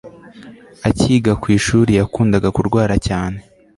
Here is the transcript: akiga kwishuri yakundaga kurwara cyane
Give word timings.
akiga 0.89 1.31
kwishuri 1.41 1.91
yakundaga 1.99 2.47
kurwara 2.55 2.95
cyane 3.07 3.37